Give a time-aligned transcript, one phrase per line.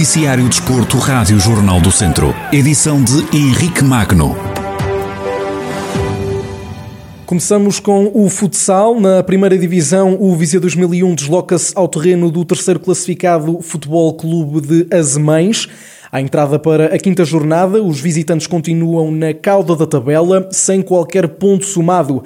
[0.00, 2.34] Noticiário Desporto, Rádio Jornal do Centro.
[2.50, 4.34] Edição de Henrique Magno.
[7.26, 8.98] Começamos com o futsal.
[8.98, 14.86] Na primeira divisão, o Viseu 2001 desloca-se ao terreno do terceiro classificado Futebol Clube de
[14.90, 15.68] Azemães.
[16.10, 21.28] À entrada para a quinta jornada, os visitantes continuam na cauda da tabela, sem qualquer
[21.28, 22.24] ponto somado.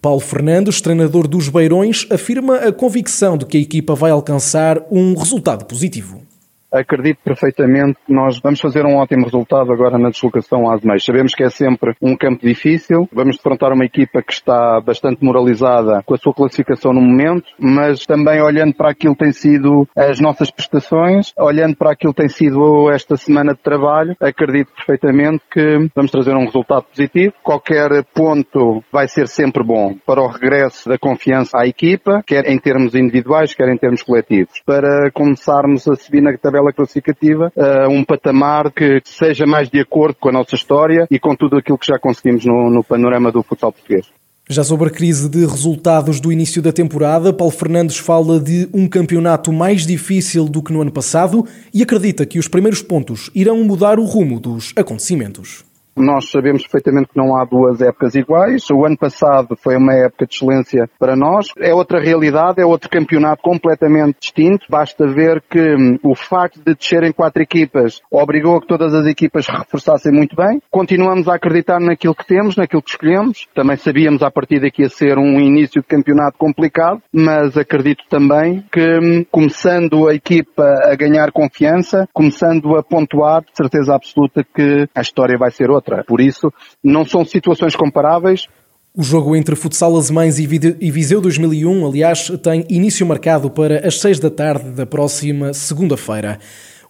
[0.00, 5.12] Paulo Fernandes, treinador dos Beirões, afirma a convicção de que a equipa vai alcançar um
[5.16, 6.25] resultado positivo
[6.72, 11.04] acredito perfeitamente que nós vamos fazer um ótimo resultado agora na deslocação às meias.
[11.04, 16.02] Sabemos que é sempre um campo difícil, vamos defrontar uma equipa que está bastante moralizada
[16.04, 20.20] com a sua classificação no momento, mas também olhando para aquilo que tem sido as
[20.20, 25.88] nossas prestações, olhando para aquilo que tem sido esta semana de trabalho, acredito perfeitamente que
[25.94, 27.34] vamos trazer um resultado positivo.
[27.42, 32.58] Qualquer ponto vai ser sempre bom para o regresso da confiança à equipa, quer em
[32.58, 37.88] termos individuais, quer em termos coletivos, para começarmos a subir na tabela tabela classificativa a
[37.88, 41.78] um patamar que seja mais de acordo com a nossa história e com tudo aquilo
[41.78, 44.06] que já conseguimos no, no panorama do futsal português.
[44.48, 48.88] Já sobre a crise de resultados do início da temporada, Paulo Fernandes fala de um
[48.88, 53.64] campeonato mais difícil do que no ano passado e acredita que os primeiros pontos irão
[53.64, 55.64] mudar o rumo dos acontecimentos.
[55.96, 58.68] Nós sabemos perfeitamente que não há duas épocas iguais.
[58.70, 61.46] O ano passado foi uma época de excelência para nós.
[61.58, 64.66] É outra realidade, é outro campeonato completamente distinto.
[64.68, 69.06] Basta ver que hum, o facto de descerem quatro equipas obrigou a que todas as
[69.06, 70.60] equipas reforçassem muito bem.
[70.70, 73.48] Continuamos a acreditar naquilo que temos, naquilo que escolhemos.
[73.54, 78.62] Também sabíamos a partir daqui a ser um início de campeonato complicado, mas acredito também
[78.70, 84.86] que hum, começando a equipa a ganhar confiança, começando a pontuar, de certeza absoluta que
[84.94, 86.04] a história vai ser outra outra.
[86.04, 88.46] Por isso, não são situações comparáveis.
[88.94, 90.46] O jogo entre Futsal Azemães e
[90.90, 96.38] Viseu 2001, aliás, tem início marcado para as 6 da tarde da próxima segunda-feira.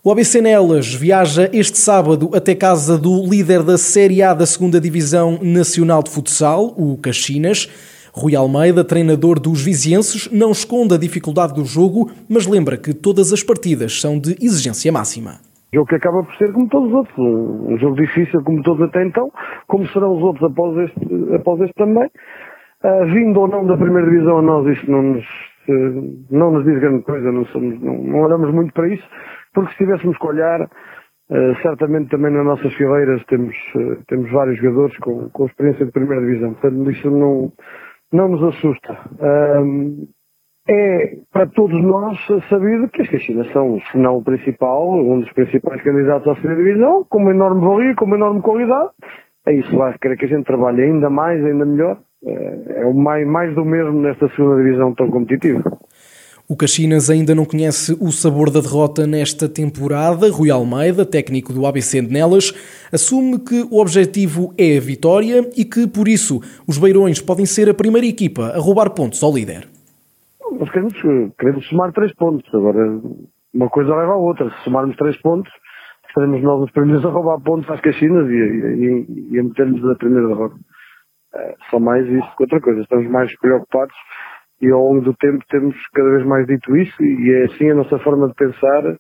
[0.05, 4.81] O ABC Nelas viaja este sábado até casa do líder da Série A da 2
[4.81, 7.69] Divisão Nacional de Futsal, o Caxinas.
[8.13, 13.31] Rui Almeida, treinador dos vizienses, não esconde a dificuldade do jogo, mas lembra que todas
[13.31, 15.39] as partidas são de exigência máxima.
[15.77, 19.05] Jogo que acaba por ser como todos os outros, um, jogo difícil como todos até
[19.05, 19.31] então,
[19.67, 22.09] como serão os outros após este, após este também.
[22.83, 25.25] Uh, vindo ou não da primeira divisão a nós, isto não nos,
[25.69, 29.07] uh, não nos diz grande coisa, não, somos, não, não, olhamos muito para isso,
[29.53, 33.55] porque se tivéssemos que olhar, uh, certamente também nas nossas fileiras temos,
[34.09, 37.53] temos vários jogadores com, com experiência de primeira divisão, portanto isso não,
[38.15, 38.99] não nos assusta
[40.69, 42.19] é para todos nós
[42.49, 46.57] sabido que as Caxinas são, se não o principal, um dos principais candidatos à segunda
[46.57, 48.91] divisão, com uma enorme valia, com uma enorme qualidade.
[49.47, 51.99] É isso vai querer que a gente trabalhe ainda mais, ainda melhor.
[52.25, 55.79] É, é o mais, mais do mesmo nesta segunda divisão tão competitiva.
[56.49, 60.31] O Caxinas ainda não conhece o sabor da derrota nesta temporada.
[60.31, 62.53] Rui Almeida, técnico do ABC de Nelas,
[62.93, 67.69] assume que o objetivo é a vitória e que, por isso, os Beirões podem ser
[67.69, 69.76] a primeira equipa a roubar pontos ao líder
[70.77, 72.53] queremos, queremos somar três pontos.
[72.55, 73.01] Agora,
[73.55, 74.51] uma coisa leva à outra.
[74.51, 75.51] Se somarmos três pontos,
[76.09, 79.95] estaremos nós os primeiros a roubar pontos às Caxinas e, e, e a meter-nos na
[79.95, 80.57] primeira derrota.
[81.35, 82.81] É, só mais isso que outra coisa.
[82.81, 83.95] Estamos mais preocupados
[84.61, 87.75] e ao longo do tempo temos cada vez mais dito isso e é assim a
[87.75, 88.97] nossa forma de pensar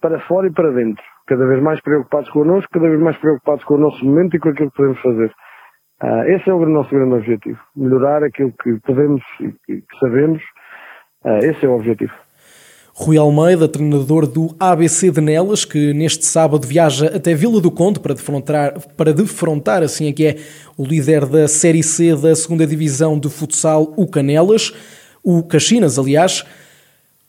[0.00, 1.02] para fora e para dentro.
[1.26, 4.48] Cada vez mais preocupados connosco, cada vez mais preocupados com o nosso momento e com
[4.48, 5.32] aquilo que podemos fazer.
[6.02, 7.58] Uh, esse é o nosso grande objetivo.
[7.76, 9.52] Melhorar aquilo que podemos e
[9.82, 10.40] que sabemos
[11.38, 12.12] esse é o objetivo.
[13.00, 18.00] Rui Almeida, treinador do ABC de Nelas, que neste sábado viaja até Vila do Conde
[18.00, 20.36] para defrontar, para defrontar assim é que é
[20.76, 24.72] o líder da Série C da segunda Divisão de Futsal, o Canelas,
[25.22, 26.44] o Caxinas, aliás.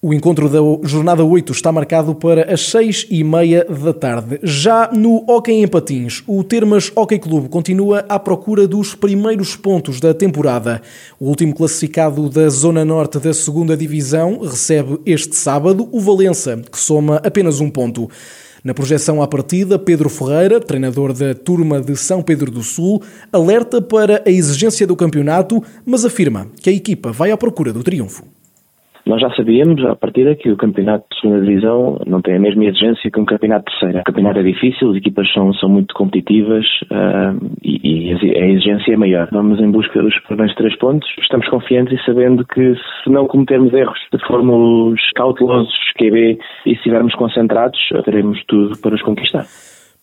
[0.02, 4.40] O encontro da jornada 8 está marcado para as 6 e meia da tarde.
[4.42, 10.00] Já no Hockey em Patins, o Termas Hockey Clube continua à procura dos primeiros pontos
[10.00, 10.81] da temporada.
[11.19, 16.80] O último classificado da Zona Norte da segunda Divisão recebe este sábado o Valença, que
[16.80, 18.10] soma apenas um ponto.
[18.63, 23.02] Na projeção à partida, Pedro Ferreira, treinador da turma de São Pedro do Sul,
[23.34, 27.84] alerta para a exigência do campeonato, mas afirma que a equipa vai à procura do
[27.84, 28.38] triunfo.
[29.06, 32.66] Nós já sabíamos, à partida, que o campeonato de segunda divisão não tem a mesma
[32.66, 34.01] exigência que um campeonato de terceira.
[34.01, 38.94] O campeonato é difícil, as equipas são, são muito competitivas uh, e, e, a exigência
[38.94, 39.30] é maior.
[39.31, 41.10] Vamos em busca dos primeiros três pontos.
[41.19, 46.75] Estamos confiantes e sabendo que se não cometermos erros, se formos cautelosos, QB, e se
[46.75, 49.45] estivermos concentrados, teremos tudo para os conquistar.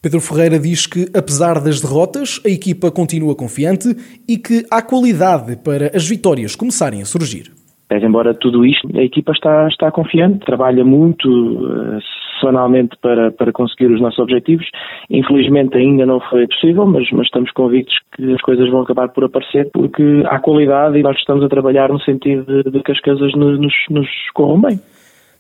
[0.03, 3.89] Pedro Ferreira diz que, apesar das derrotas, a equipa continua confiante
[4.29, 7.51] e que há qualidade para as vitórias começarem a surgir.
[7.91, 11.99] Mas embora tudo isto, a equipa está, está confiante, trabalha muito, eh,
[12.41, 14.67] semanalmente para, para conseguir os nossos objetivos.
[15.09, 19.25] Infelizmente ainda não foi possível, mas, mas estamos convictos que as coisas vão acabar por
[19.25, 23.01] aparecer porque há qualidade e nós estamos a trabalhar no sentido de, de que as
[23.01, 24.81] coisas nos, nos corram bem.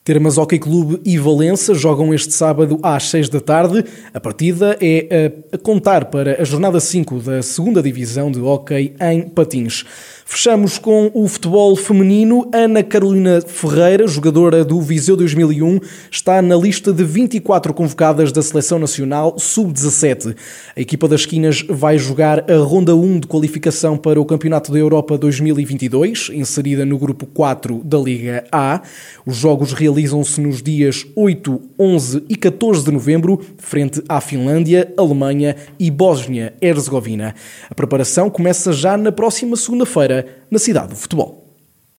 [0.06, 3.84] Termas Hockey Clube e Valença jogam este sábado às 6 da tarde.
[4.14, 9.22] A partida é a contar para a jornada 5 da segunda Divisão de Hockey em
[9.22, 9.84] Patins.
[10.28, 12.48] Fechamos com o futebol feminino.
[12.52, 15.78] Ana Carolina Ferreira, jogadora do Viseu 2001,
[16.10, 20.36] está na lista de 24 convocadas da Seleção Nacional Sub-17.
[20.76, 24.78] A equipa das esquinas vai jogar a Ronda 1 de qualificação para o Campeonato da
[24.78, 28.82] Europa 2022, inserida no grupo 4 da Liga A.
[29.24, 35.56] Os jogos realizam-se nos dias 8, 11 e 14 de novembro, frente à Finlândia, Alemanha
[35.80, 37.34] e Bósnia-Herzegovina.
[37.70, 41.45] A preparação começa já na próxima segunda-feira na cidade do futebol.